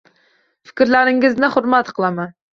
[0.69, 2.35] Fikrlaringizni hurmat qilaman.